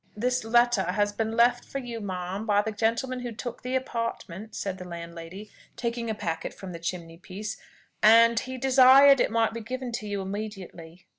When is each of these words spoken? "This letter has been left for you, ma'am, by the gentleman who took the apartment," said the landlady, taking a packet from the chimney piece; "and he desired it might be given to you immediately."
"This 0.17 0.43
letter 0.43 0.93
has 0.93 1.13
been 1.13 1.37
left 1.37 1.63
for 1.63 1.77
you, 1.77 1.99
ma'am, 2.01 2.47
by 2.47 2.63
the 2.63 2.71
gentleman 2.71 3.19
who 3.19 3.31
took 3.31 3.61
the 3.61 3.75
apartment," 3.75 4.55
said 4.55 4.79
the 4.79 4.87
landlady, 4.89 5.51
taking 5.75 6.09
a 6.09 6.15
packet 6.15 6.55
from 6.55 6.71
the 6.71 6.79
chimney 6.79 7.17
piece; 7.17 7.57
"and 8.01 8.39
he 8.39 8.57
desired 8.57 9.19
it 9.19 9.29
might 9.29 9.53
be 9.53 9.61
given 9.61 9.91
to 9.91 10.07
you 10.07 10.19
immediately." 10.23 11.05